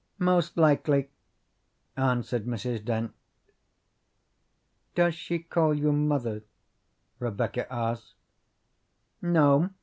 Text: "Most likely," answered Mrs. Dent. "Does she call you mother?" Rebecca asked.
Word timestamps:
"Most 0.17 0.57
likely," 0.57 1.11
answered 1.95 2.47
Mrs. 2.47 2.83
Dent. 2.83 3.11
"Does 4.95 5.13
she 5.13 5.37
call 5.37 5.75
you 5.75 5.91
mother?" 5.91 6.41
Rebecca 7.19 7.71
asked. 7.71 8.15